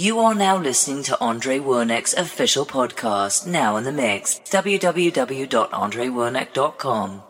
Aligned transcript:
You 0.00 0.16
are 0.20 0.34
now 0.34 0.56
listening 0.56 1.02
to 1.02 1.20
Andre 1.20 1.58
Wernick's 1.58 2.14
official 2.14 2.64
podcast, 2.64 3.46
Now 3.46 3.76
in 3.76 3.84
the 3.84 3.92
Mix, 3.92 4.40
www.andrewernick.com. 4.46 7.22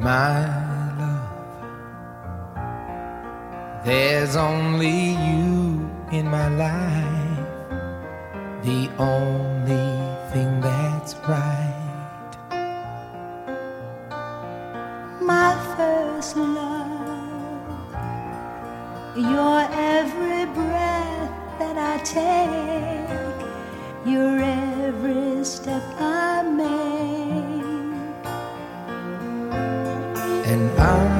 My 0.00 0.46
love, 0.98 1.28
there's 3.84 4.36
only 4.36 5.10
you 5.10 5.90
in 6.10 6.26
my 6.26 6.48
life, 6.48 7.44
the 8.64 8.88
only 8.96 10.08
thing 10.32 10.62
that's 10.62 11.14
right. 11.28 11.59
Your 19.16 19.66
every 19.72 20.44
breath 20.54 21.58
that 21.58 21.76
I 21.76 21.98
take, 22.04 24.06
your 24.06 24.38
every 24.38 25.44
step 25.44 25.82
I 25.98 26.42
make. 26.42 27.64
And 30.46 30.70
I 30.78 31.19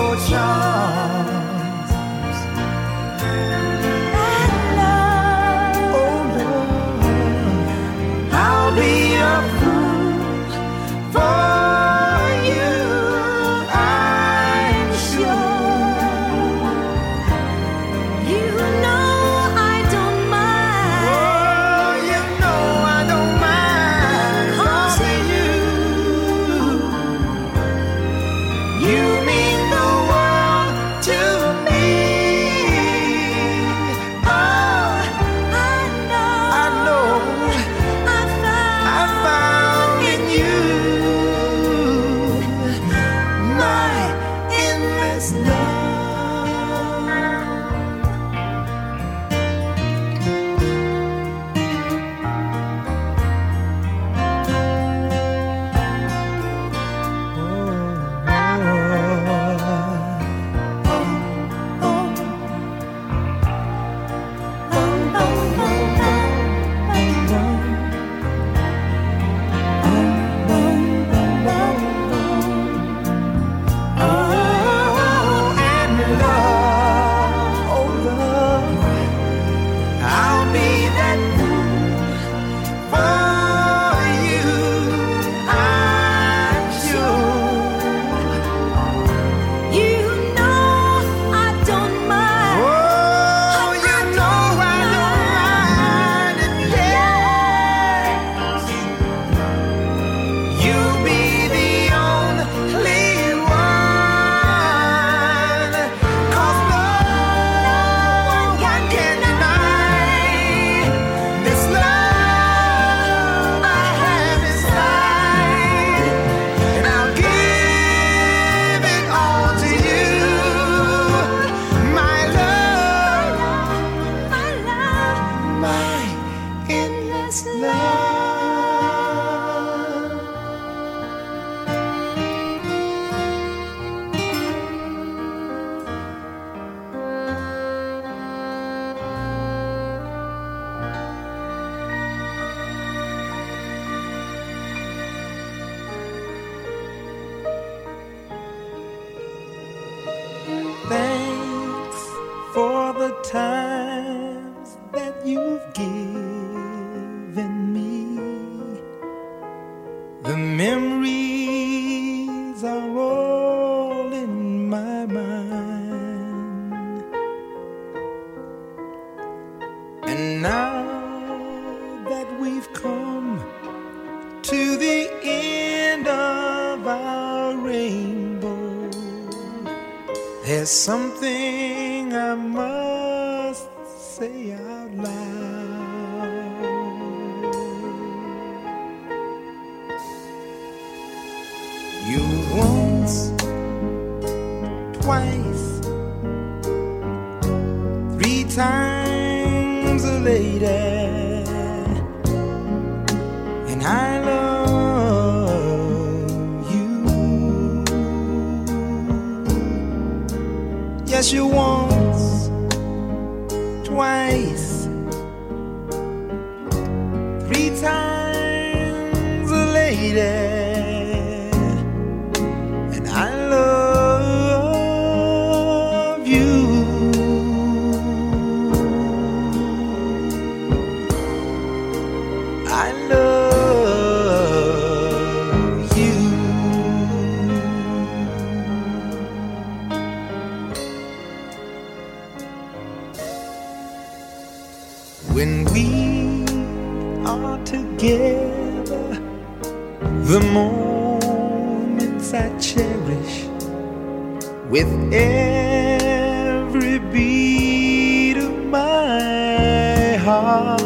heart 260.41 260.81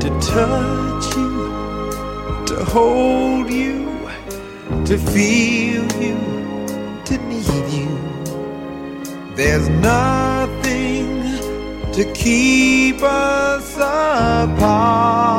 to 0.00 0.08
touch 0.20 1.06
you, 1.16 1.32
to 2.46 2.56
hold 2.64 3.50
you, 3.50 3.78
to 4.84 4.96
feel 4.96 5.84
you, 6.04 6.18
to 7.04 7.14
need 7.30 7.66
you. 7.78 7.90
There's 9.34 9.68
nothing 9.68 11.08
to 11.92 12.04
keep 12.14 13.02
us 13.02 13.76
apart. 13.76 15.37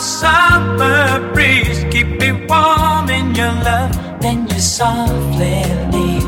summer 0.00 1.32
breeze. 1.32 1.84
Keep 1.90 2.20
me 2.20 2.32
warm 2.48 3.10
in 3.10 3.34
your 3.34 3.52
love, 3.68 3.92
then 4.20 4.48
you 4.48 4.58
softly 4.58 5.62
leave, 5.92 6.26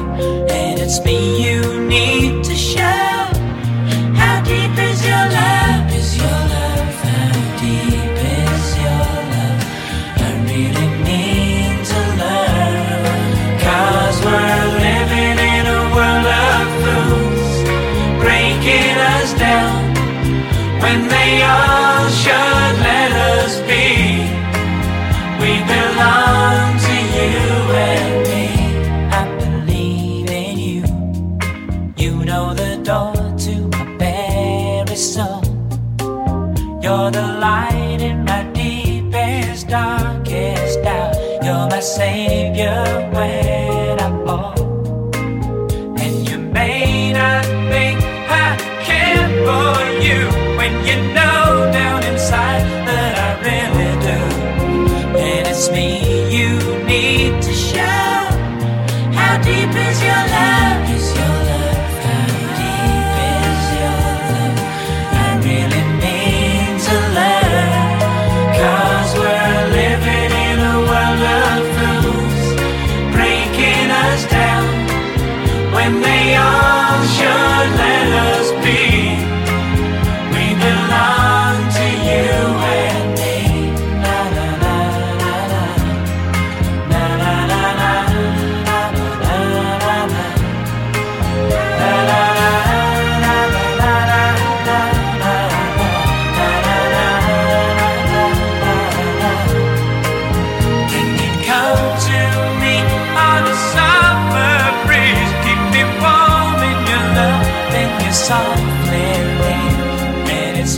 and 0.51 0.79
it's 0.79 1.05
me 1.05 1.45
you 1.45 1.61
need. 1.89 2.30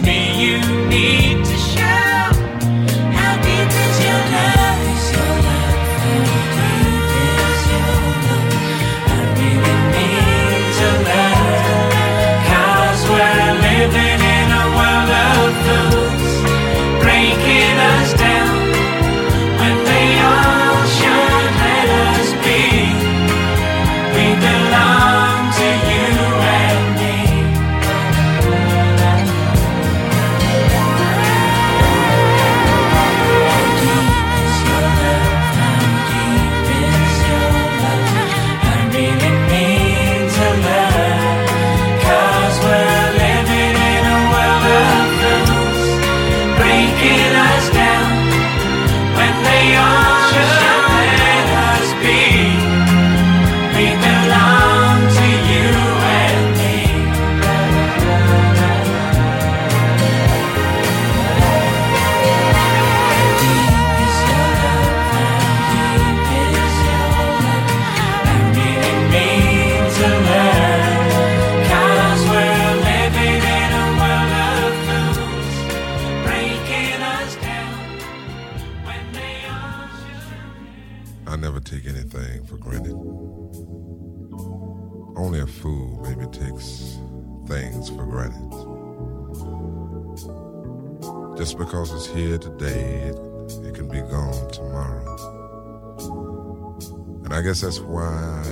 me. 0.00 0.31
Guess 97.52 97.60
that's 97.60 97.80
why 97.80 98.42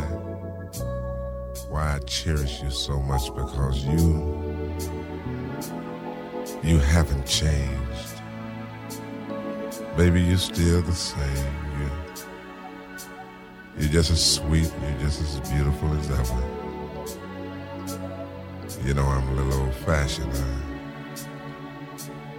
why 1.70 1.94
I 1.94 1.98
cherish 2.00 2.60
you 2.60 2.70
so 2.70 3.00
much 3.00 3.34
because 3.34 3.82
you 3.86 4.78
you 6.62 6.78
haven't 6.80 7.24
changed. 7.24 8.20
Baby, 9.96 10.20
you're 10.20 10.36
still 10.36 10.82
the 10.82 10.92
same. 10.92 11.54
You 11.78 11.88
you're 13.78 13.92
just 13.92 14.10
as 14.10 14.34
sweet, 14.34 14.70
you're 14.82 15.00
just 15.00 15.22
as 15.22 15.40
beautiful 15.48 15.94
as 15.94 16.10
ever. 16.10 16.42
You 18.86 18.92
know, 18.92 19.06
I'm 19.06 19.26
a 19.28 19.32
little 19.32 19.62
old 19.62 19.74
fashioned. 19.76 20.30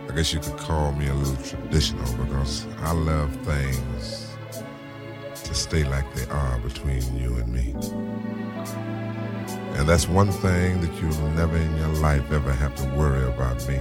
I, 0.08 0.12
I 0.12 0.16
guess 0.16 0.32
you 0.32 0.40
could 0.40 0.58
call 0.58 0.92
me 0.92 1.08
a 1.08 1.14
little 1.16 1.44
traditional 1.44 2.06
because 2.24 2.68
I 2.82 2.92
love 2.92 3.36
things 3.38 4.21
to 5.52 5.58
stay 5.58 5.84
like 5.84 6.06
they 6.16 6.26
are 6.32 6.58
between 6.60 7.04
you 7.18 7.36
and 7.36 7.52
me. 7.52 7.76
And 9.76 9.90
that's 9.90 10.08
one 10.08 10.32
thing 10.32 10.80
that 10.80 10.94
you'll 11.02 11.30
never 11.32 11.58
in 11.58 11.76
your 11.76 11.94
life 12.00 12.32
ever 12.32 12.54
have 12.54 12.74
to 12.76 12.86
worry 12.96 13.28
about 13.28 13.58
me. 13.68 13.78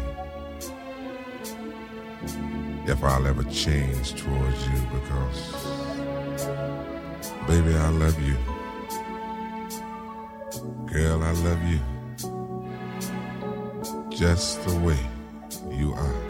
If 2.90 3.04
I'll 3.04 3.24
ever 3.24 3.44
change 3.44 4.20
towards 4.20 4.66
you 4.66 4.80
because 4.92 5.60
Baby, 7.46 7.74
I 7.74 7.88
love 7.90 8.20
you. 8.20 8.36
Girl, 10.86 11.22
I 11.22 11.32
love 11.46 11.62
you. 11.72 11.80
Just 14.10 14.64
the 14.66 14.76
way 14.80 14.98
you 15.70 15.92
are. 15.94 16.29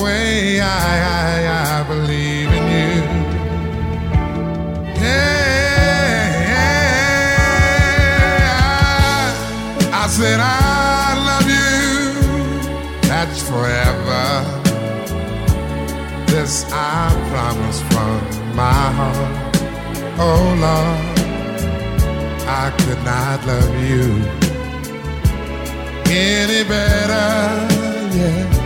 away. 0.00 0.60
I, 0.60 0.64
I, 0.64 1.80
I 1.80 1.82
believe 1.88 2.50
in 2.58 2.64
you. 2.76 2.94
Yeah, 5.00 6.24
yeah. 6.52 7.22
I, 9.92 10.02
I 10.02 10.06
said 10.08 10.40
I 10.40 11.14
love 11.28 11.48
you. 11.56 11.70
That's 13.08 13.40
forever. 13.42 14.26
This 16.26 16.64
I 16.72 16.74
promise 17.30 17.80
from 17.90 18.20
my 18.56 18.84
heart. 18.98 19.32
Oh 20.20 20.44
Lord, 20.64 21.18
I 22.46 22.70
could 22.82 23.02
not 23.04 23.38
love 23.46 23.74
you 23.90 24.06
any 26.10 26.62
better. 26.68 27.28
Yeah. 28.16 28.57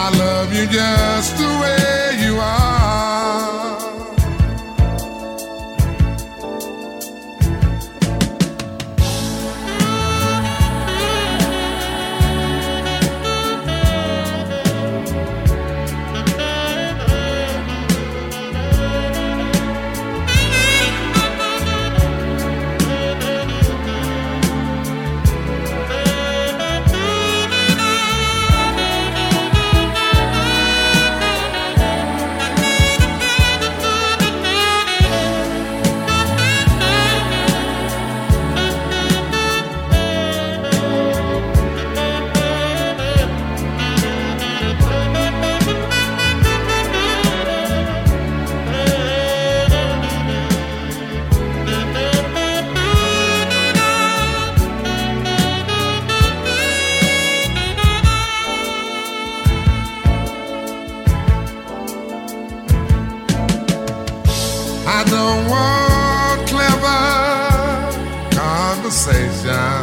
I 0.00 0.10
love 0.10 0.54
you 0.54 0.64
just 0.68 1.36
the 1.36 1.48
way 1.60 2.24
you 2.24 2.36
are. 2.38 2.77
someone 65.10 66.46
clever 66.46 67.02
conversation. 68.30 69.80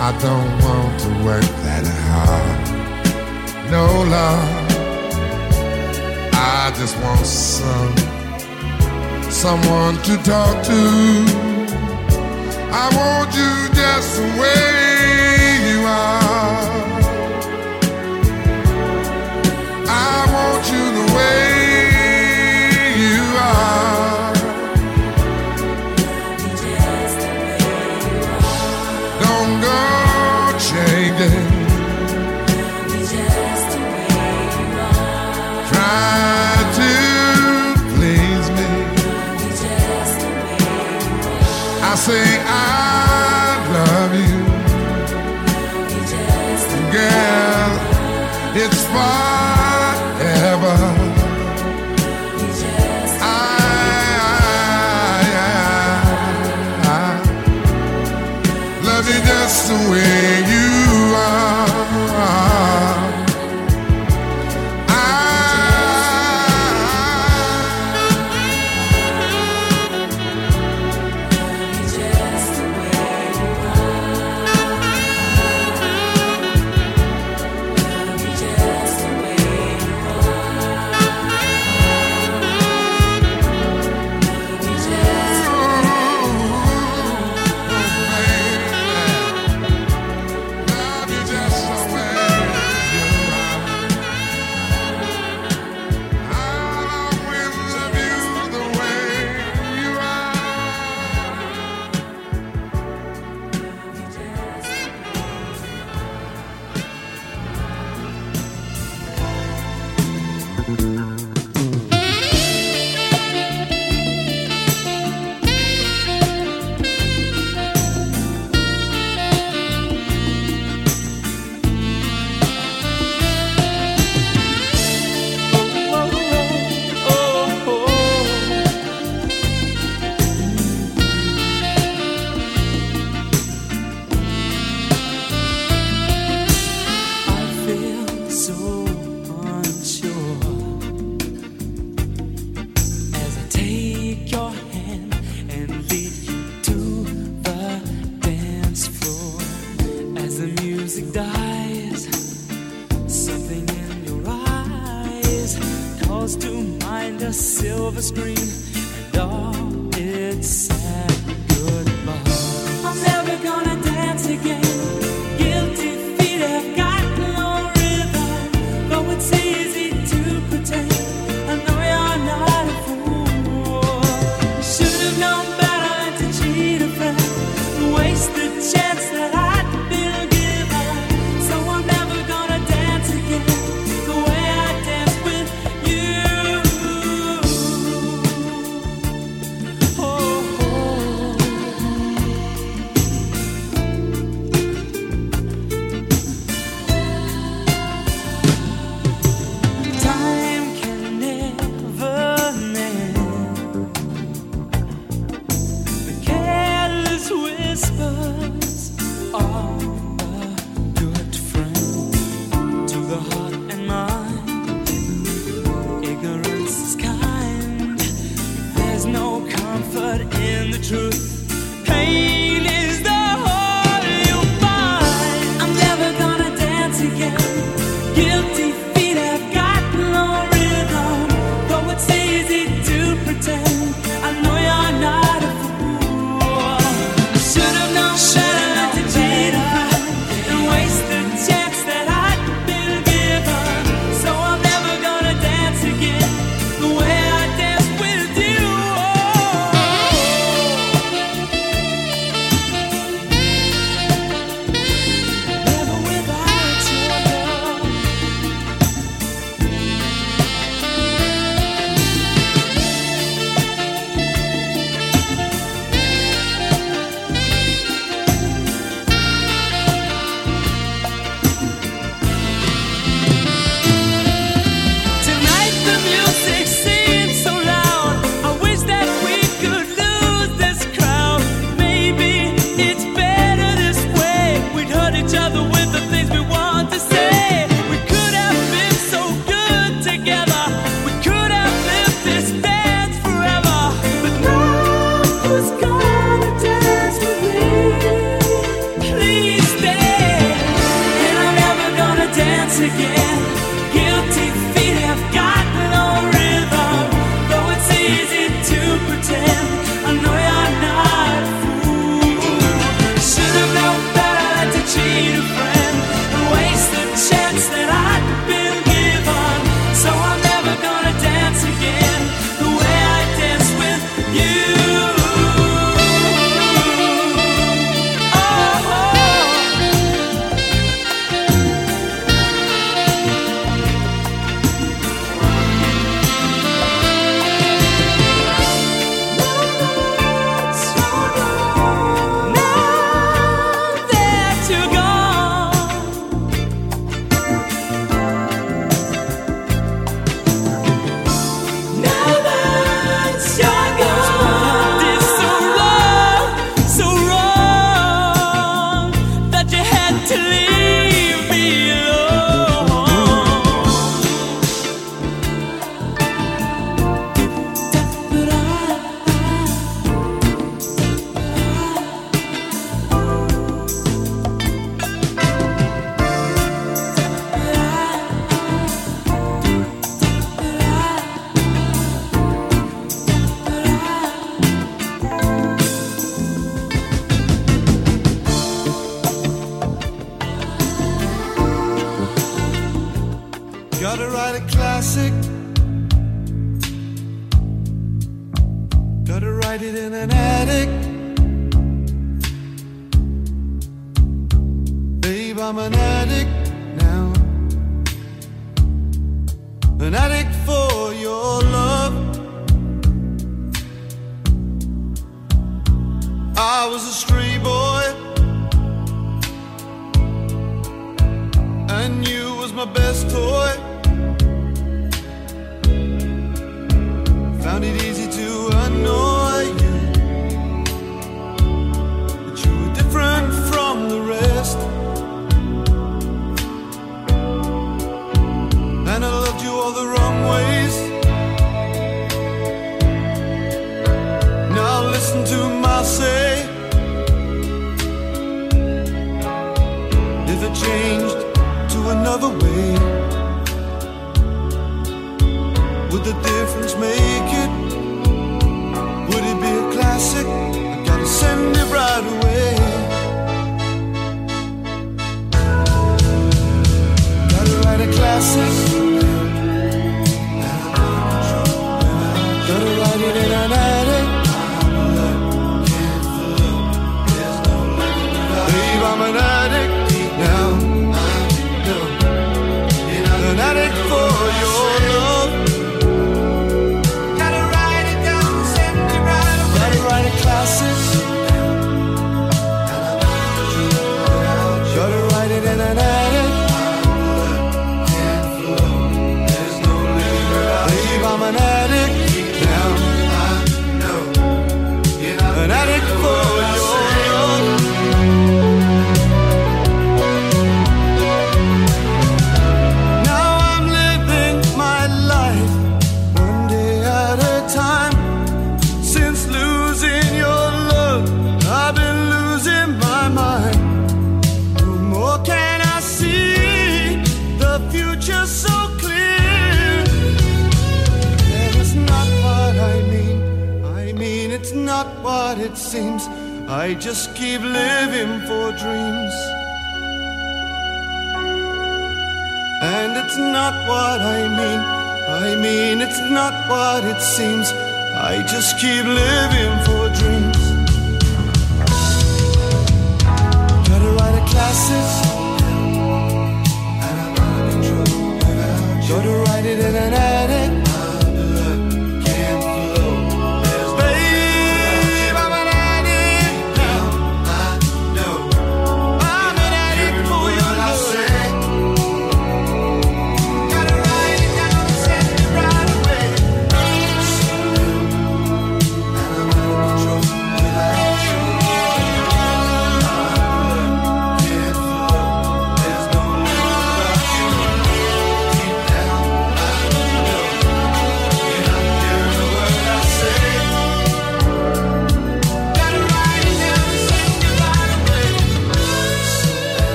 I 0.00 0.10
don't 0.24 0.52
want 0.64 1.00
to 1.04 1.10
work 1.26 1.48
that 1.64 1.84
hard. 2.06 2.58
No 3.70 3.86
love. 4.16 4.68
I 6.32 6.72
just 6.78 6.96
want 7.02 7.26
some 7.26 7.96
someone 9.30 9.96
to 10.08 10.16
talk 10.22 10.56
to. 10.70 10.82
I 12.82 12.84
want 12.98 13.30
you 13.40 13.52
just 13.74 14.16
the 14.16 14.26
way 14.40 15.70
you 15.70 15.80
are. 15.86 16.77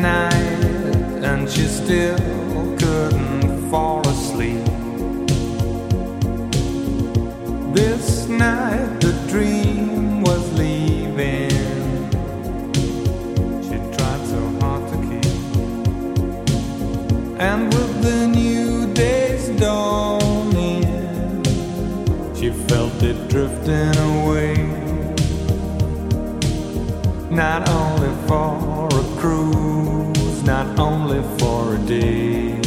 Night, 0.00 1.22
and 1.22 1.48
she 1.50 1.64
still 1.66 2.16
couldn't 2.78 3.70
fall 3.70 4.00
asleep. 4.08 4.64
This 7.74 8.26
night, 8.28 9.00
the 9.00 9.12
dream 9.28 10.22
was 10.22 10.42
leaving. 10.54 11.50
She 13.66 13.76
tried 13.96 14.22
so 14.34 14.40
hard 14.60 14.82
to 14.92 14.96
keep. 15.08 15.34
And 17.38 17.72
with 17.74 18.02
the 18.02 18.26
new 18.26 18.92
day's 18.94 19.48
dawning, 19.60 20.84
she 22.34 22.50
felt 22.68 23.02
it 23.02 23.28
drifting 23.28 23.96
away. 23.96 24.59
Not 27.30 27.68
only 27.68 28.10
for 28.26 28.88
a 28.88 29.20
cruise, 29.20 30.42
not 30.42 30.78
only 30.80 31.22
for 31.38 31.76
a 31.76 31.78
day. 31.78 32.58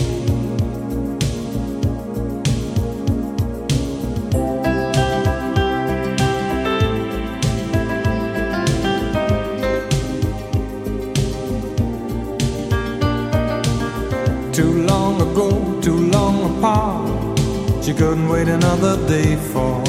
Too 14.54 14.86
long 14.88 15.22
ago, 15.22 15.82
too 15.82 16.10
long 16.10 16.58
apart. 16.58 17.84
She 17.84 17.94
couldn't 17.94 18.30
wait 18.30 18.48
another 18.48 18.96
day 19.10 19.36
for 19.36 19.84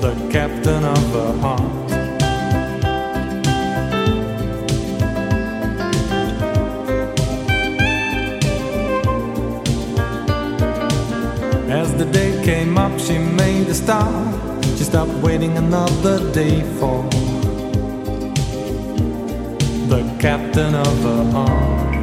the 0.00 0.14
captain 0.32 0.82
of 0.82 1.12
her 1.12 1.32
heart. 1.40 1.79
The 12.00 12.12
day 12.12 12.42
came 12.42 12.78
up, 12.78 12.98
she 12.98 13.18
made 13.18 13.68
a 13.68 13.74
start. 13.74 14.64
She 14.78 14.84
stopped 14.84 15.12
waiting 15.22 15.58
another 15.58 16.32
day 16.32 16.62
for 16.78 17.02
the 19.86 20.02
captain 20.18 20.74
of 20.74 21.02
her 21.02 21.24
heart. 21.30 21.99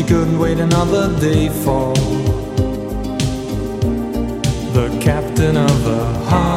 She 0.00 0.06
couldn't 0.06 0.38
wait 0.38 0.58
another 0.58 1.14
day 1.20 1.50
for 1.50 1.92
the 4.72 4.98
captain 4.98 5.58
of 5.58 5.84
the 5.84 6.04
heart. 6.24 6.49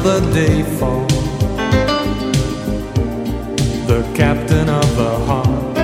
Another 0.00 0.32
day 0.32 0.62
for 0.62 1.06
the 3.86 4.02
captain 4.14 4.68
of 4.68 4.96
the 4.96 5.10
heart. 5.26 5.78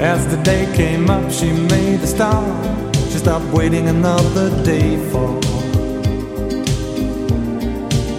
As 0.00 0.26
the 0.26 0.42
day 0.42 0.68
came 0.74 1.08
up, 1.08 1.30
she 1.30 1.52
made 1.52 2.00
a 2.00 2.06
start. 2.06 2.96
She 3.10 3.18
stopped 3.18 3.46
waiting 3.52 3.88
another 3.88 4.50
day 4.64 4.96
for 5.10 5.40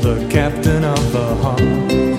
the 0.01 0.25
captain 0.31 0.85
of 0.85 1.11
the 1.11 1.35
heart. 1.35 2.12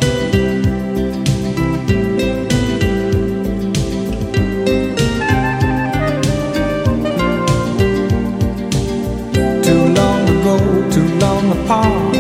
Apart. 11.65 12.15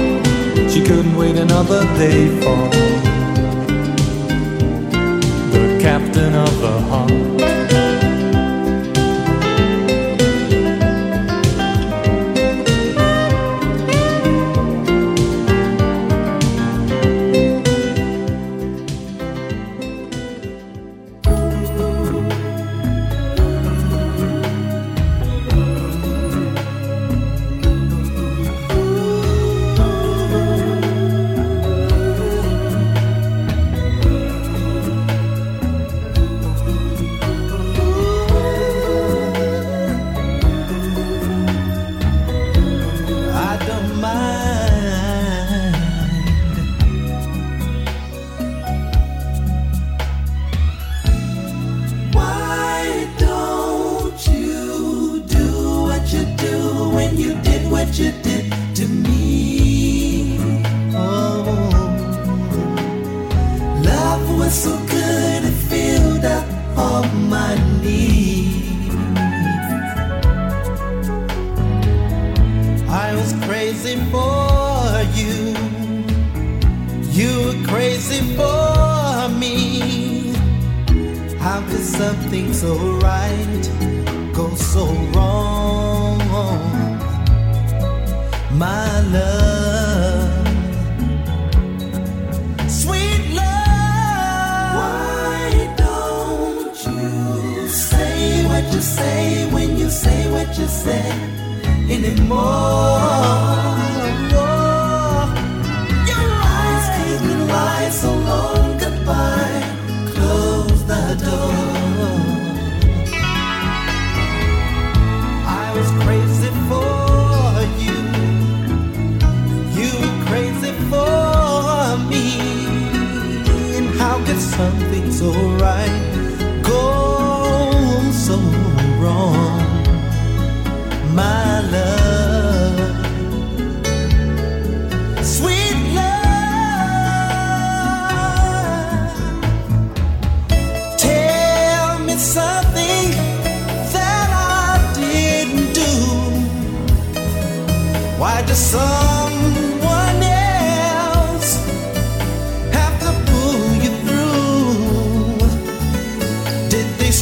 She 0.70 0.80
couldn't 0.82 1.16
wait 1.16 1.36
another 1.36 1.82
day 1.98 2.28
for 2.40 2.68
the 5.52 5.78
captain 5.80 6.34
of 6.34 6.60
the 6.60 6.80
heart. 6.88 7.53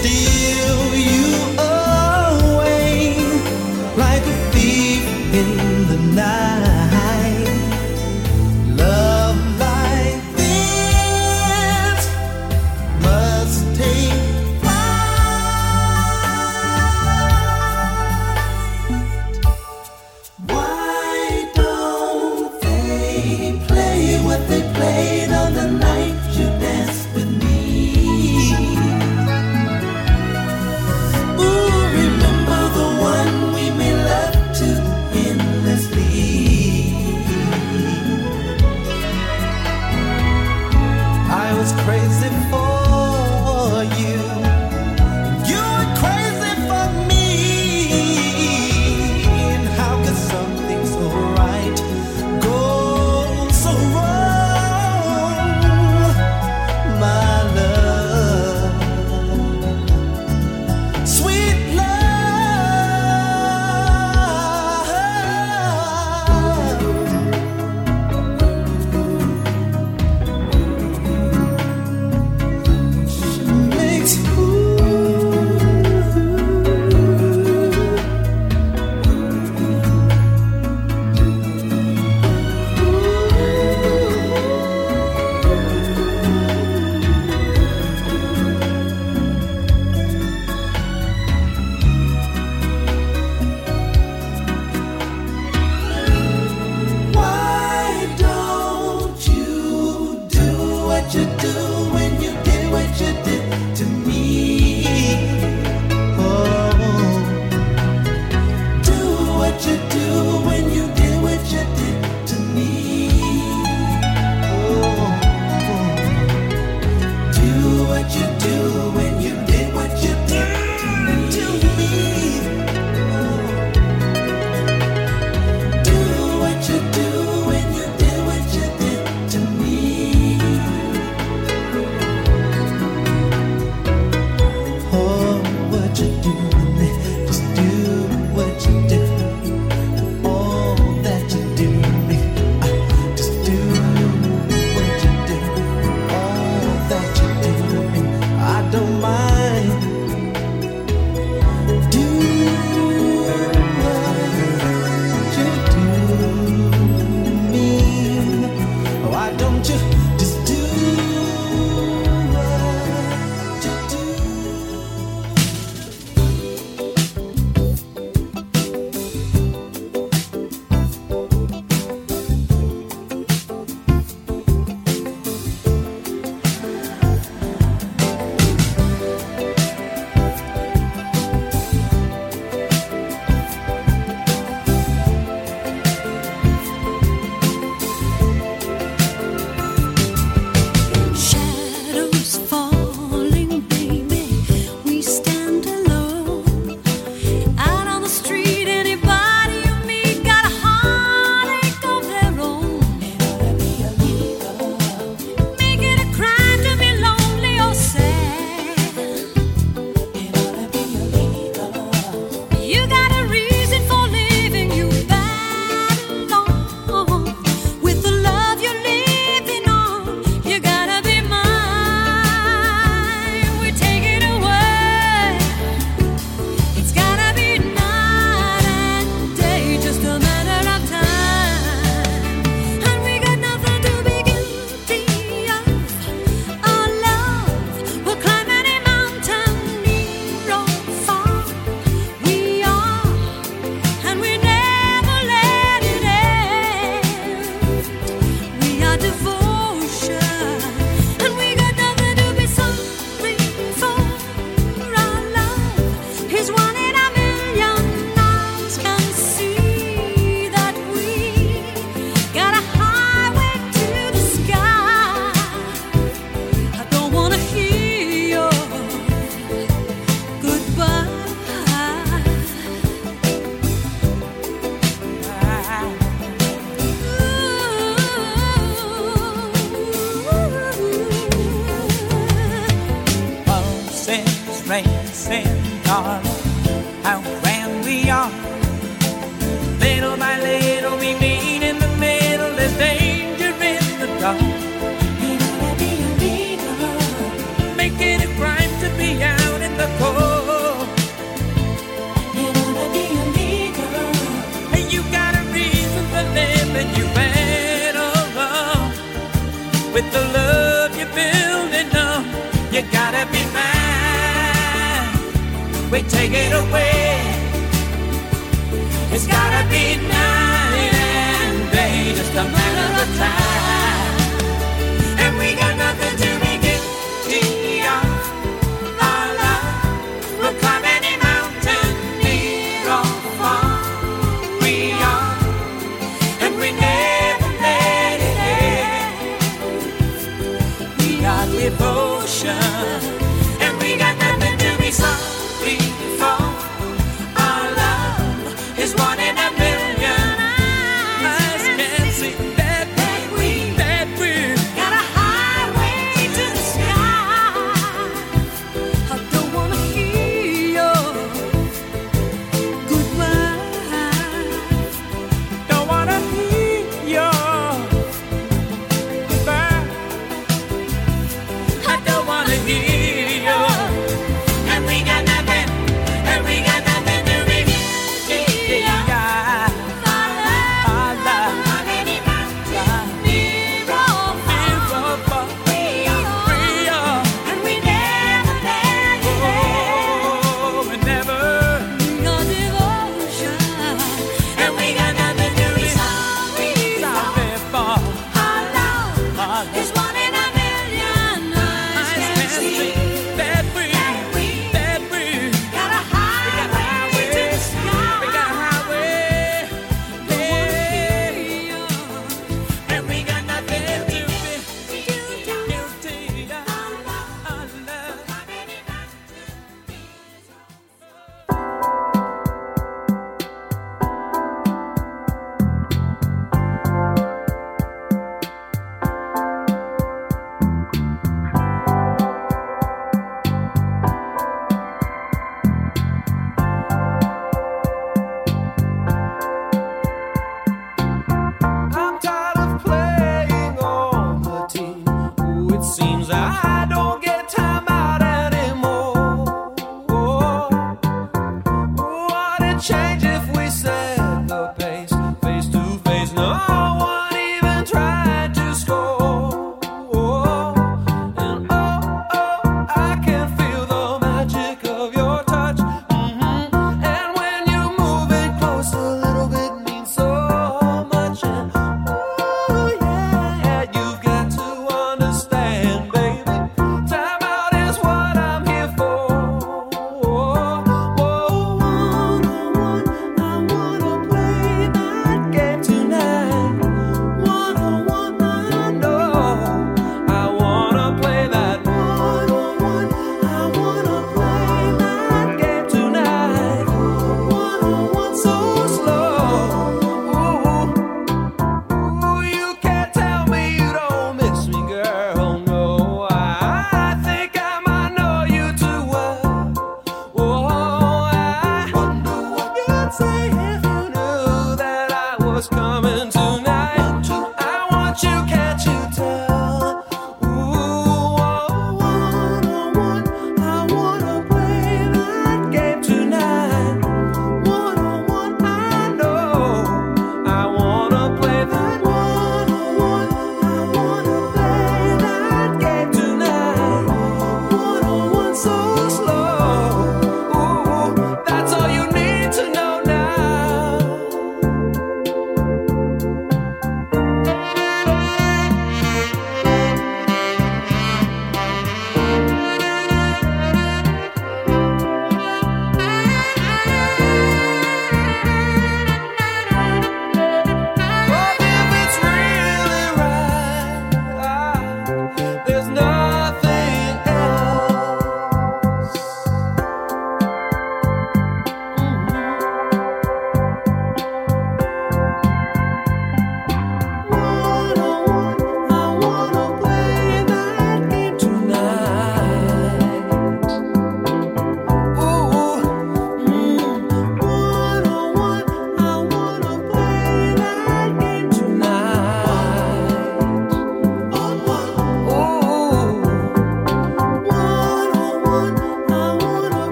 still 0.00 0.37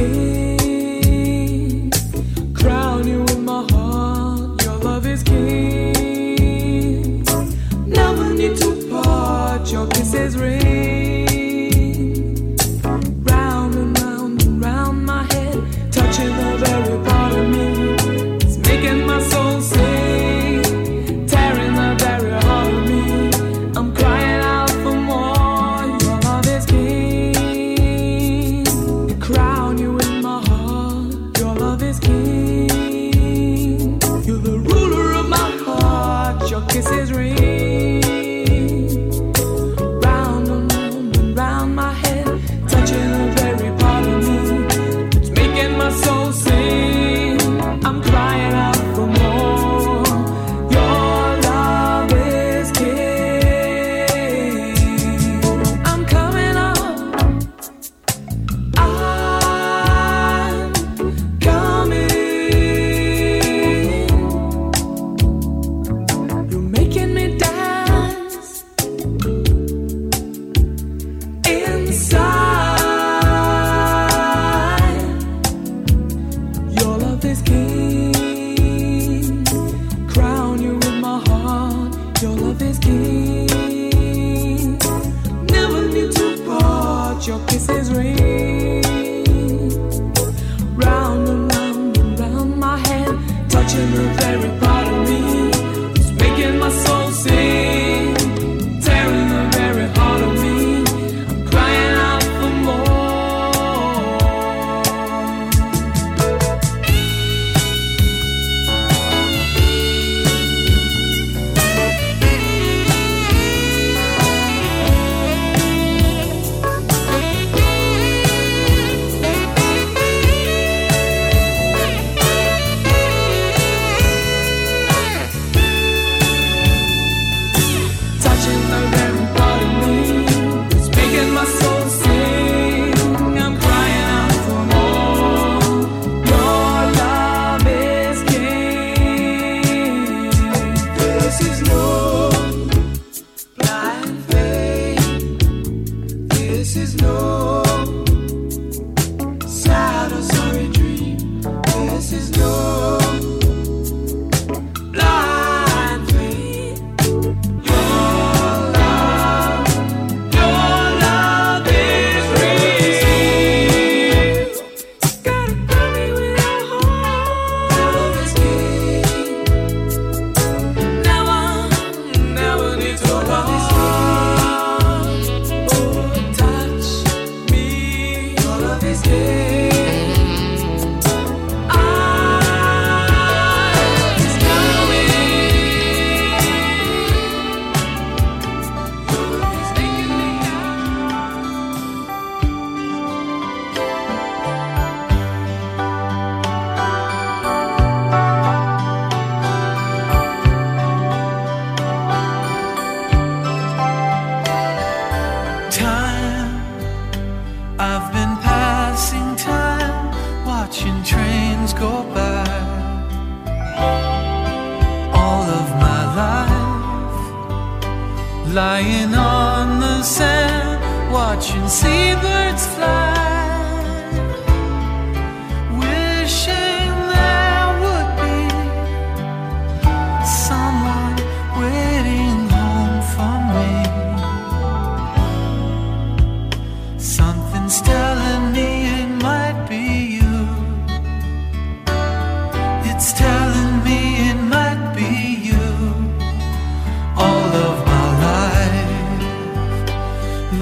love 0.00 0.49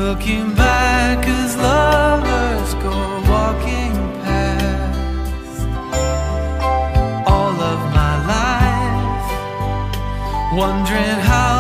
Looking 0.08 0.54
back 0.54 1.26
as 1.26 1.54
lovers 1.58 2.72
go 2.82 2.96
walking 3.30 3.92
past. 4.24 5.68
All 7.28 7.56
of 7.72 7.80
my 7.92 8.14
life 8.34 9.28
Wondering 10.56 11.20
how 11.30 11.57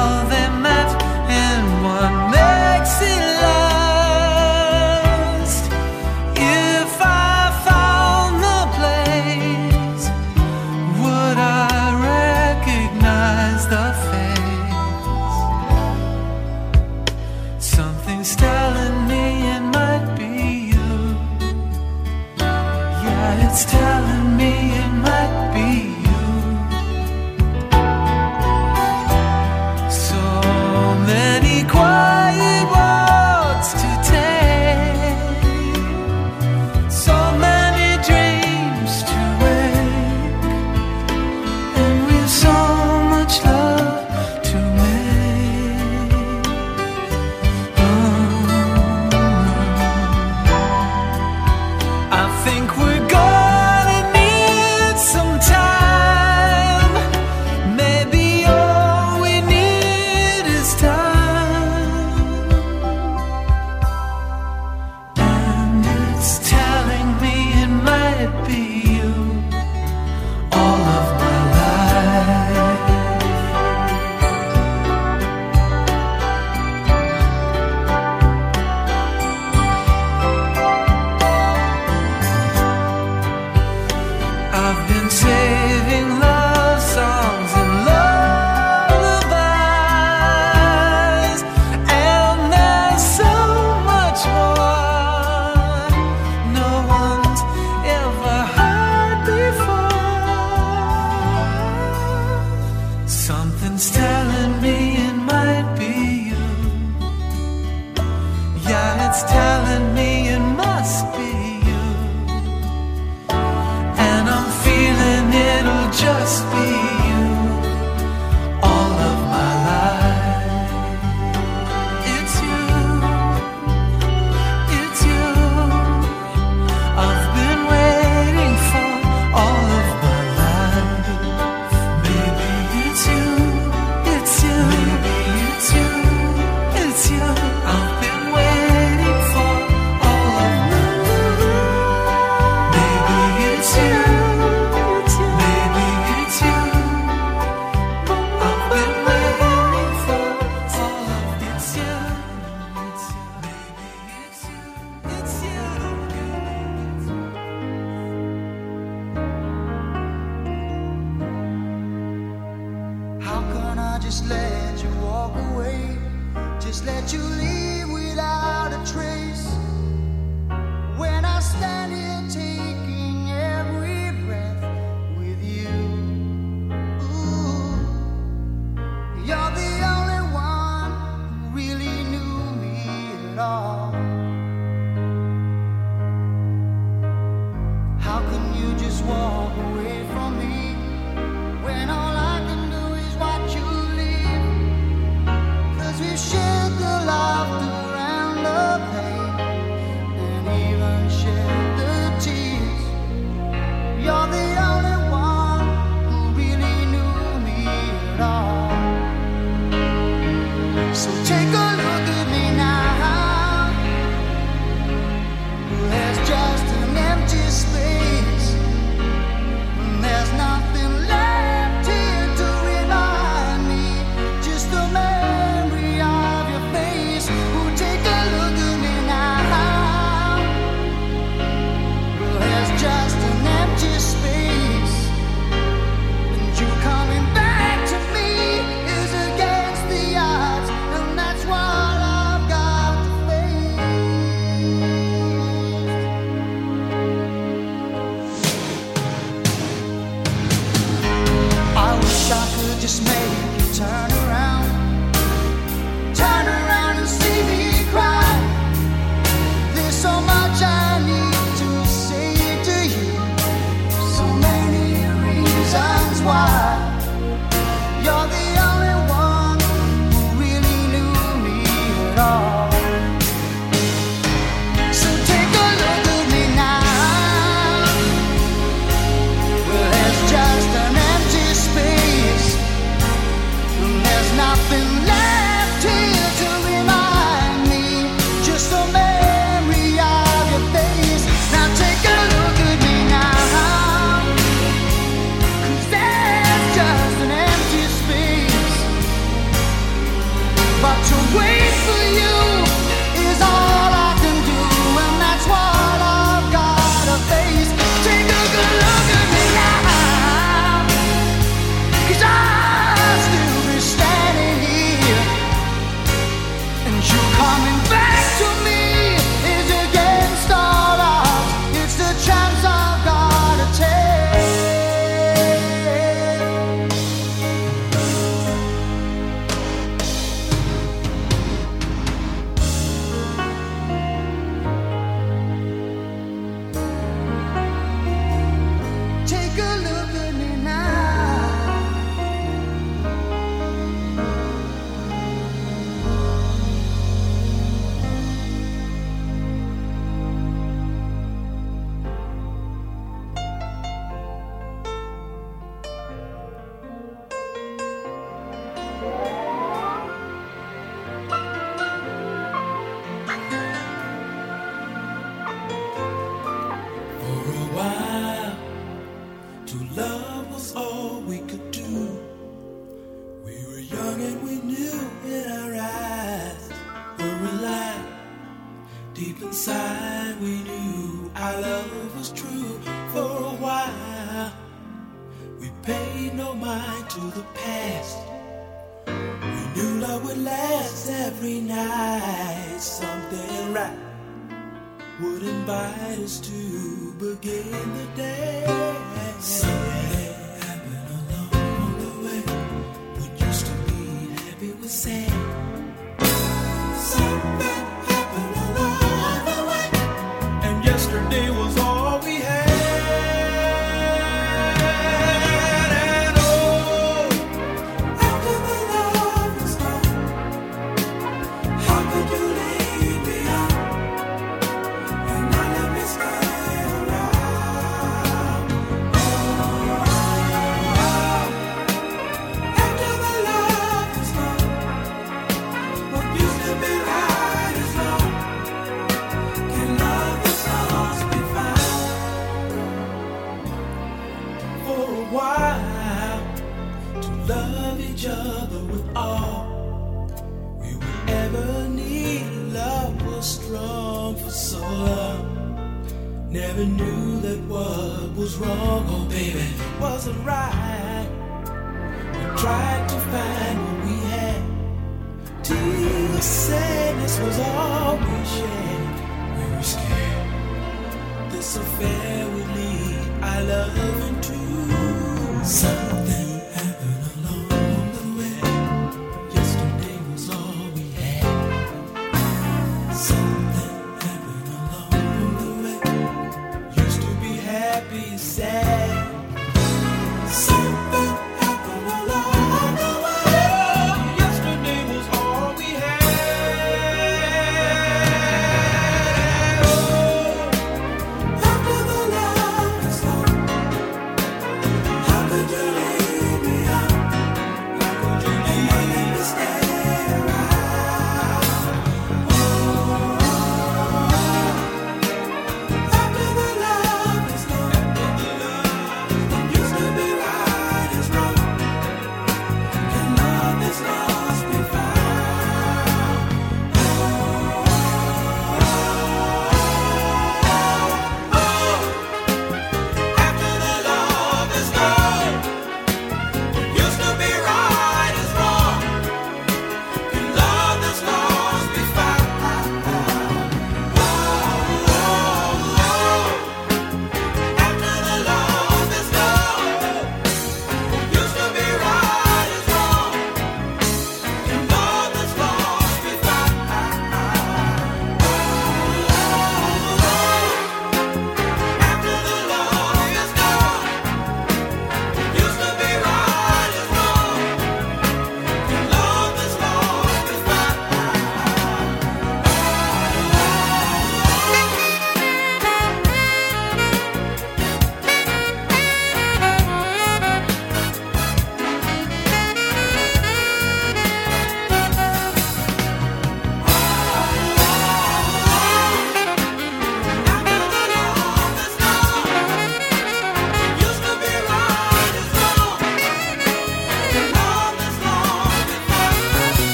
just 116.08 116.42
be 116.52 116.67